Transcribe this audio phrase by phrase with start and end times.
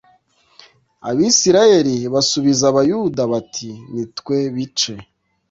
[1.09, 4.93] abisirayeli basubiza abayuda bati ni twe bice